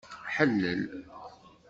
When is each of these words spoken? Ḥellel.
Ḥellel. 0.35 0.81